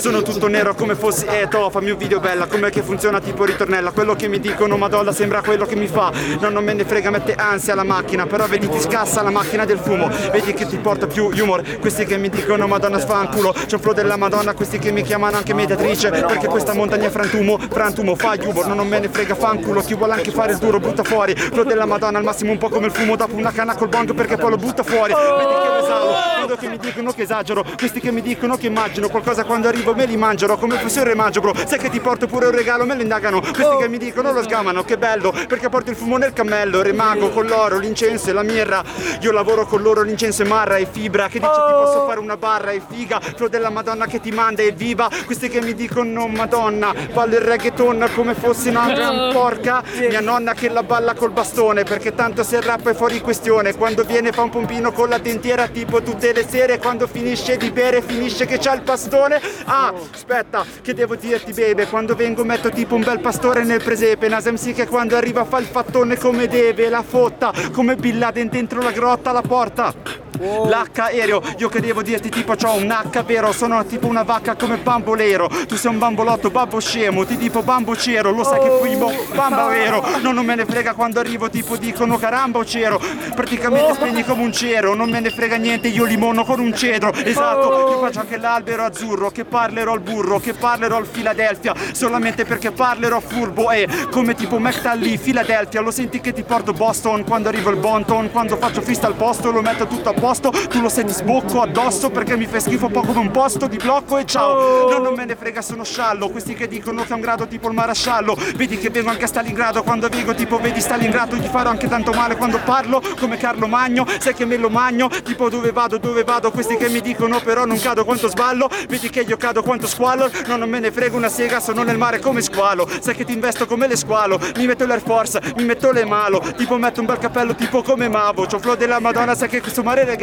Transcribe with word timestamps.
Sono 0.00 0.22
tutto 0.22 0.46
nero 0.46 0.74
come 0.76 0.94
fossi 0.94 1.26
Eh 1.26 1.48
to, 1.48 1.70
fammi 1.70 1.90
un 1.90 1.98
video 1.98 2.20
bella. 2.20 2.46
Come 2.46 2.70
che 2.70 2.82
funziona 2.82 3.20
tipo 3.20 3.44
ritornella? 3.44 3.90
Quello 3.90 4.14
che 4.14 4.28
mi 4.28 4.38
dicono 4.38 4.76
madonna 4.76 5.10
sembra 5.10 5.42
quello 5.42 5.66
che 5.66 5.74
mi 5.74 5.88
fa. 5.88 6.12
No 6.38 6.50
non 6.50 6.62
me 6.62 6.72
ne 6.72 6.84
frega 6.84 7.10
mette 7.10 7.34
ansia 7.34 7.74
la 7.74 7.82
macchina. 7.82 8.24
Però 8.24 8.46
vedi 8.46 8.68
ti 8.68 8.80
scassa 8.80 9.22
la 9.22 9.30
macchina 9.30 9.64
del 9.64 9.78
fumo. 9.78 10.08
Vedi 10.30 10.54
che 10.54 10.66
ti 10.66 10.76
porta 10.78 11.08
più 11.08 11.28
humor. 11.34 11.62
Questi 11.80 12.04
che 12.04 12.16
mi 12.16 12.28
dicono 12.28 12.68
madonna 12.68 13.00
sfanculo. 13.00 13.52
C'è 13.52 13.74
un 13.74 13.80
flow 13.80 13.92
della 13.92 14.16
madonna 14.16 14.54
Questi 14.54 14.78
che 14.78 14.92
mi 14.92 15.02
chiamano 15.02 15.36
anche 15.36 15.52
mediatrice. 15.52 16.10
Perché 16.10 16.46
questa 16.46 16.74
montagna 16.74 17.08
è 17.08 17.10
frantumo 17.10 17.58
Frantumo 17.58 18.14
fa 18.14 18.36
humor. 18.40 18.68
No 18.68 18.74
non 18.74 18.86
me 18.86 19.00
ne 19.00 19.08
frega 19.08 19.34
fanculo. 19.34 19.80
Chi 19.80 19.94
vuole 19.94 20.12
anche 20.12 20.30
fare 20.30 20.52
il 20.52 20.58
duro 20.58 20.78
butta 20.78 21.02
fuori. 21.02 21.34
Flow 21.34 21.64
della 21.64 21.86
madonna 21.86 22.18
al 22.18 22.24
massimo 22.24 22.52
un 22.52 22.58
po' 22.58 22.68
come 22.68 22.86
il 22.86 22.92
fumo. 22.92 23.16
Dopo 23.16 23.34
una 23.34 23.50
canna 23.50 23.74
col 23.74 23.88
bong 23.88 24.14
perché 24.14 24.36
poi 24.36 24.50
lo 24.50 24.56
butta 24.56 24.84
fuori. 24.84 25.12
Vedi 25.12 25.54
che 25.60 25.68
lo 25.68 25.84
esalo. 25.84 26.12
Vedo 26.40 26.56
che 26.56 26.68
mi 26.68 26.78
dicono 26.78 27.12
che 27.12 27.22
esagero. 27.22 27.64
Questi 27.76 27.98
che 27.98 28.12
mi 28.12 28.22
dicono 28.22 28.56
che 28.56 28.68
immagino 28.68 29.08
Qualcosa 29.08 29.44
quando 29.44 29.66
arrivo 29.68 29.87
me 29.94 30.06
li 30.06 30.16
mangerò 30.16 30.56
Come 30.56 30.76
fosse 30.78 31.00
un 31.00 31.06
remaggio 31.06 31.40
bro 31.40 31.54
Sai 31.66 31.78
che 31.78 31.90
ti 31.90 32.00
porto 32.00 32.26
pure 32.26 32.46
un 32.46 32.52
regalo? 32.52 32.84
Me 32.84 32.94
lo 32.94 33.02
indagano. 33.02 33.40
Questi 33.40 33.76
che 33.78 33.88
mi 33.88 33.98
dicono 33.98 34.32
lo 34.32 34.42
sgamano 34.42 34.84
Che 34.84 34.96
bello 34.98 35.32
perché 35.46 35.68
porto 35.68 35.90
il 35.90 35.96
fumo 35.96 36.16
nel 36.16 36.32
cammello 36.32 36.82
Rimango 36.82 37.30
con 37.30 37.46
l'oro, 37.46 37.78
l'incenso 37.78 38.30
e 38.30 38.32
la 38.32 38.42
mirra. 38.42 38.82
Io 39.20 39.32
lavoro 39.32 39.66
con 39.66 39.82
l'oro, 39.82 40.02
l'incenso 40.02 40.42
e 40.42 40.46
marra 40.46 40.76
e 40.76 40.86
fibra. 40.90 41.28
Che 41.28 41.38
dice 41.38 41.50
ti 41.50 41.72
posso 41.72 42.06
fare 42.06 42.18
una 42.20 42.36
barra 42.36 42.70
e 42.70 42.82
figa? 42.86 43.20
Flow 43.20 43.48
della 43.48 43.70
madonna 43.70 44.06
che 44.06 44.20
ti 44.20 44.30
manda 44.30 44.62
e 44.62 44.72
viva. 44.72 45.08
Questi 45.24 45.48
che 45.48 45.60
mi 45.60 45.74
dicono 45.74 46.26
madonna 46.28 46.92
Ballo 47.12 47.34
il 47.34 47.40
reggaeton 47.40 48.10
come 48.14 48.34
fossi 48.34 48.68
una 48.68 48.92
gran 48.92 49.32
porca. 49.32 49.82
Mia 50.08 50.20
nonna 50.20 50.54
che 50.54 50.68
la 50.68 50.82
balla 50.82 51.14
col 51.14 51.30
bastone 51.30 51.84
Perché 51.84 52.14
tanto 52.14 52.42
se 52.42 52.56
il 52.56 52.62
rap 52.62 52.88
è 52.88 52.94
fuori 52.94 53.20
questione. 53.20 53.74
Quando 53.74 54.04
viene 54.04 54.32
fa 54.32 54.42
un 54.42 54.50
pompino 54.50 54.92
con 54.92 55.08
la 55.08 55.18
dentiera 55.18 55.66
Tipo 55.68 56.02
tutte 56.02 56.32
le 56.32 56.46
sere. 56.48 56.78
Quando 56.78 57.06
finisce 57.06 57.56
di 57.56 57.70
bere 57.70 58.02
finisce 58.02 58.46
che 58.46 58.58
c'ha 58.58 58.74
il 58.74 58.82
pastone 58.82 59.40
Ah, 59.64 59.77
aspetta, 59.86 60.64
che 60.82 60.94
devo 60.94 61.16
dirti 61.16 61.52
baby 61.52 61.86
Quando 61.86 62.14
vengo 62.14 62.44
metto 62.44 62.68
tipo 62.70 62.94
un 62.94 63.02
bel 63.02 63.20
pastore 63.20 63.64
nel 63.64 63.82
presepe 63.82 64.28
Nasem 64.28 64.56
sì 64.56 64.72
che 64.72 64.86
quando 64.86 65.16
arriva 65.16 65.44
fa 65.44 65.58
il 65.58 65.66
fattone 65.66 66.16
come 66.16 66.46
deve 66.46 66.88
La 66.88 67.02
fotta, 67.02 67.52
come 67.72 67.96
Bin 67.96 68.18
Laden 68.18 68.48
dentro 68.48 68.82
la 68.82 68.92
grotta 68.92 69.32
la 69.32 69.42
porta 69.42 70.26
L'H 70.38 71.00
aereo, 71.00 71.42
io 71.56 71.68
che 71.68 71.80
devo 71.80 72.02
dirti 72.02 72.28
tipo 72.28 72.54
c'ho 72.54 72.74
un 72.74 72.90
H 72.90 73.22
vero 73.24 73.52
Sono 73.52 73.84
tipo 73.84 74.06
una 74.06 74.22
vacca 74.22 74.54
come 74.54 74.76
bambolero 74.76 75.48
Tu 75.66 75.76
sei 75.76 75.90
un 75.90 75.98
bambolotto, 75.98 76.50
babbo 76.50 76.78
scemo 76.78 77.24
Ti 77.24 77.36
dico 77.36 77.62
bambo 77.62 77.96
cero, 77.96 78.30
lo 78.30 78.44
sai 78.44 78.60
che 78.60 78.70
fui 78.78 78.96
mo 78.96 79.12
bamba 79.34 79.66
vero. 79.66 80.04
No, 80.22 80.32
non 80.32 80.44
me 80.44 80.54
ne 80.54 80.64
frega 80.64 80.94
quando 80.94 81.20
arrivo 81.20 81.50
tipo 81.50 81.76
dicono 81.76 82.16
caramba 82.16 82.58
o 82.58 82.64
cero. 82.64 83.00
Praticamente 83.34 83.94
spegni 83.94 84.24
come 84.24 84.42
un 84.42 84.52
cero 84.52 84.94
Non 84.94 85.10
me 85.10 85.20
ne 85.20 85.30
frega 85.30 85.56
niente, 85.56 85.88
io 85.88 86.04
limono 86.04 86.44
con 86.44 86.60
un 86.60 86.74
cedro. 86.74 87.12
Esatto, 87.12 87.90
io 87.90 87.98
faccio 87.98 88.20
anche 88.20 88.36
l'albero 88.36 88.84
azzurro 88.84 89.30
Che 89.30 89.44
parlerò 89.44 89.92
al 89.92 90.00
burro, 90.00 90.38
che 90.38 90.54
parlerò 90.54 90.96
al 90.96 91.06
Philadelphia. 91.06 91.74
Solamente 91.92 92.44
perché 92.44 92.70
parlerò 92.70 93.20
furbo 93.20 93.70
E 93.70 93.88
come 94.10 94.34
tipo 94.34 94.58
Metal 94.58 94.98
lì, 94.98 95.18
Philadelphia. 95.18 95.80
Lo 95.80 95.90
senti 95.90 96.20
che 96.20 96.32
ti 96.32 96.42
porto 96.42 96.72
Boston 96.72 97.24
Quando 97.24 97.48
arrivo 97.48 97.70
il 97.70 97.76
Bonton 97.76 98.30
Quando 98.30 98.56
faccio 98.56 98.80
fista 98.80 99.06
al 99.06 99.14
posto 99.14 99.50
lo 99.50 99.62
metto 99.62 99.86
tutto 99.86 100.10
a 100.10 100.12
posto 100.12 100.27
Tu 100.28 100.80
lo 100.82 100.90
sai 100.90 101.06
ti 101.06 101.12
sbocco 101.14 101.62
addosso 101.62 102.10
Perché 102.10 102.36
mi 102.36 102.44
fai 102.44 102.60
schifo 102.60 102.88
poco 102.90 103.14
come 103.14 103.20
un 103.20 103.30
posto 103.30 103.66
di 103.66 103.78
blocco 103.78 104.18
e 104.18 104.26
ciao. 104.26 104.90
No 104.90 104.98
non 104.98 105.14
me 105.14 105.24
ne 105.24 105.34
frega 105.34 105.62
sono 105.62 105.84
sciallo. 105.84 106.28
Questi 106.28 106.52
che 106.52 106.68
dicono 106.68 107.02
che 107.02 107.08
è 107.08 107.14
un 107.14 107.20
grado 107.22 107.46
tipo 107.46 107.68
il 107.68 107.74
marasciallo. 107.74 108.36
Vedi 108.54 108.76
che 108.76 108.90
vengo 108.90 109.08
anche 109.08 109.24
a 109.24 109.26
Stalingrado 109.26 109.82
Quando 109.82 110.08
vengo 110.08 110.34
tipo 110.34 110.58
vedi 110.58 110.80
Stalingrado 110.80 111.36
Gli 111.36 111.46
farò 111.46 111.70
anche 111.70 111.88
tanto 111.88 112.12
male 112.12 112.36
quando 112.36 112.60
parlo 112.62 113.02
Come 113.18 113.38
Carlo 113.38 113.66
Magno. 113.66 114.06
Sai 114.18 114.34
che 114.34 114.44
me 114.44 114.58
lo 114.58 114.68
magno? 114.68 115.08
Tipo 115.08 115.48
dove 115.48 115.72
vado 115.72 115.96
dove 115.96 116.24
vado? 116.24 116.50
Questi 116.50 116.76
che 116.76 116.90
mi 116.90 117.00
dicono 117.00 117.40
però 117.40 117.64
non 117.64 117.80
cado 117.80 118.04
quanto 118.04 118.28
sballo. 118.28 118.68
Vedi 118.86 119.08
che 119.08 119.20
io 119.20 119.38
cado 119.38 119.62
quanto 119.62 119.86
squalo. 119.86 120.30
No 120.46 120.56
non 120.56 120.68
me 120.68 120.78
ne 120.78 120.92
frega 120.92 121.16
una 121.16 121.30
sega 121.30 121.58
Sono 121.58 121.82
nel 121.82 121.96
mare 121.96 122.18
come 122.18 122.42
squalo. 122.42 122.86
Sai 123.00 123.14
che 123.14 123.24
ti 123.24 123.32
investo 123.32 123.66
come 123.66 123.86
le 123.86 123.96
squalo. 123.96 124.38
Mi 124.56 124.66
metto 124.66 124.84
l'Air 124.84 125.00
Force 125.02 125.40
Mi 125.56 125.64
metto 125.64 125.90
le 125.90 126.04
malo 126.04 126.40
Tipo 126.56 126.76
metto 126.76 127.00
un 127.00 127.06
bel 127.06 127.18
cappello 127.18 127.54
tipo 127.54 127.82
come 127.82 128.08
Mavo. 128.08 128.44
C'ho 128.44 128.58
flow 128.58 128.76
della 128.76 129.00
Madonna 129.00 129.34
Sai 129.34 129.48
che 129.48 129.62
questo 129.62 129.82
mare 129.82 130.04
regavo 130.04 130.16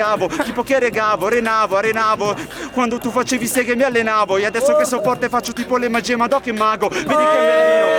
Tipo 0.44 0.64
che 0.64 0.80
regavo 0.80 1.28
Renavo 1.28 1.78
arenavo 1.78 2.36
Quando 2.72 2.98
tu 2.98 3.10
facevi 3.10 3.48
seghe 3.48 3.76
mi 3.76 3.84
allenavo 3.84 4.38
E 4.38 4.46
adesso 4.46 4.76
che 4.76 4.86
so 4.86 5.02
forte 5.02 5.30
faccio 5.30 5.54
tipo 5.54 5.78
le 5.78 5.90
magie 5.90 6.16
Ma 6.16 6.28
do 6.28 6.40
che 6.40 6.52
mago. 6.52 6.88
Vedi 6.90 7.06
che 7.06 7.14
bellino. 7.14 7.24
Vedi 7.26 7.90
che 7.90 7.95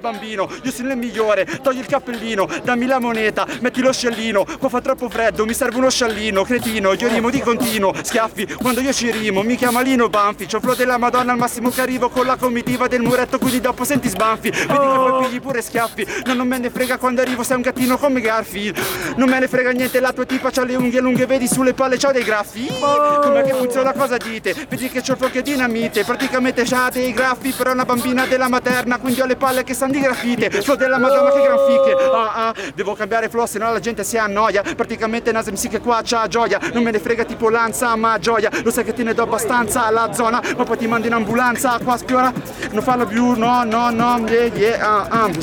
bambino 0.00 0.48
Io 0.62 0.70
sono 0.72 0.90
il 0.90 0.96
migliore 0.96 1.46
Togli 1.62 1.78
il 1.78 1.86
cappellino 1.86 2.48
Dammi 2.64 2.86
la 2.86 2.98
moneta 2.98 3.46
Metti 3.60 3.80
lo 3.80 3.92
scellino 3.92 4.44
Qua 4.58 4.68
fa 4.68 4.80
troppo 4.80 5.08
freddo 5.08 5.44
Mi 5.44 5.54
serve 5.54 5.76
uno 5.76 5.90
sciallino 5.90 6.42
Cretino 6.42 6.92
Io 6.94 7.08
rimo 7.08 7.30
di 7.30 7.40
continuo 7.40 7.94
Schiaffi 8.02 8.54
Quando 8.54 8.80
io 8.80 8.92
ci 8.92 9.10
rimo 9.10 9.42
Mi 9.42 9.56
chiama 9.56 9.82
Lino 9.82 10.08
Banfi 10.08 10.46
C'ho 10.46 10.60
flow 10.60 10.74
della 10.74 10.98
Madonna 10.98 11.32
al 11.32 11.38
massimo 11.38 11.70
che 11.70 11.80
arrivo 11.82 12.08
Con 12.08 12.26
la 12.26 12.36
comitiva 12.36 12.88
del 12.88 13.02
muretto 13.02 13.38
Quindi 13.38 13.60
dopo 13.60 13.84
senti 13.84 14.08
sbanfi 14.08 14.50
Vedi 14.50 14.66
che 14.66 14.74
poi 14.74 15.24
pigli 15.24 15.40
pure 15.40 15.62
schiaffi 15.62 16.06
No 16.24 16.34
non 16.34 16.48
me 16.48 16.58
ne 16.58 16.70
frega 16.70 16.98
quando 16.98 17.20
arrivo 17.20 17.42
Sei 17.42 17.56
un 17.56 17.62
gattino 17.62 17.98
come 17.98 18.20
Garfield 18.20 18.78
Non 19.16 19.28
me 19.28 19.38
ne 19.38 19.48
frega 19.48 19.70
niente 19.70 20.00
La 20.00 20.12
tua 20.12 20.24
tipa 20.24 20.50
c'ha 20.50 20.64
le 20.64 20.76
unghie 20.76 21.00
lunghe 21.00 21.26
Vedi 21.26 21.46
sulle 21.46 21.74
palle 21.74 21.96
c'ha 21.98 22.10
dei 22.10 22.24
graffi 22.24 22.66
Com'è 22.66 23.42
che 23.42 23.52
funziona 23.52 23.92
cosa 23.92 24.16
dite 24.16 24.54
Vedi 24.68 24.88
che 24.88 25.02
c'ho 25.02 25.12
il 25.12 25.18
flow 25.18 25.30
che 25.30 25.42
dinamite 25.42 26.04
Praticamente 26.04 26.64
c'ha 26.64 26.88
dei 26.90 27.12
graffi 27.12 27.50
Però 27.50 27.70
è 27.70 27.74
una 27.74 27.84
bambina 27.84 28.26
della 28.26 28.48
materna 28.48 28.98
Quindi 28.98 29.20
ho 29.20 29.26
le 29.26 29.36
palle 29.36 29.62
che 29.62 29.74
sanno 29.74 29.89
di 29.90 30.00
graffite 30.00 30.50
Flow 30.50 30.76
della 30.76 30.98
madonna 30.98 31.30
che 31.30 31.40
gran 31.40 31.58
fiche. 31.66 31.92
Ah, 32.12 32.48
ah, 32.48 32.54
Devo 32.74 32.94
cambiare 32.94 33.28
flow 33.28 33.46
se 33.46 33.58
no 33.58 33.72
la 33.72 33.80
gente 33.80 34.04
si 34.04 34.16
annoia. 34.16 34.62
Praticamente 34.62 35.32
Nasem 35.32 35.54
sì 35.54 35.68
che 35.68 35.80
qua 35.80 36.00
c'ha 36.02 36.26
gioia. 36.28 36.60
Non 36.72 36.82
me 36.82 36.90
ne 36.90 36.98
frega 36.98 37.24
tipo 37.24 37.48
lanza 37.48 37.94
ma 37.96 38.18
gioia. 38.18 38.50
Lo 38.62 38.70
sai 38.70 38.84
che 38.84 38.92
te 38.92 39.02
ne 39.02 39.14
do 39.14 39.22
abbastanza 39.22 39.86
alla 39.86 40.12
zona 40.12 40.42
Ma 40.56 40.64
poi 40.64 40.76
ti 40.76 40.86
mando 40.86 41.06
in 41.06 41.12
ambulanza 41.12 41.78
Qua 41.82 41.96
spiora. 41.96 42.32
Non 42.70 42.82
farlo 42.82 43.06
più 43.06 43.32
no 43.32 43.64
no 43.64 43.90
no 43.90 44.24
yeah, 44.26 44.44
yeah, 44.54 44.80
ah, 44.80 45.06
ah. 45.08 45.30